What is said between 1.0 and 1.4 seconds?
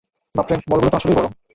বড়।